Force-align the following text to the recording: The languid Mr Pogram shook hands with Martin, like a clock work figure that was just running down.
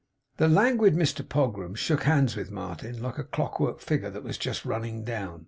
The 0.37 0.47
languid 0.47 0.95
Mr 0.95 1.21
Pogram 1.23 1.75
shook 1.75 2.05
hands 2.05 2.35
with 2.35 2.49
Martin, 2.49 3.03
like 3.03 3.19
a 3.19 3.23
clock 3.23 3.59
work 3.59 3.79
figure 3.81 4.09
that 4.09 4.23
was 4.23 4.39
just 4.39 4.65
running 4.65 5.03
down. 5.03 5.39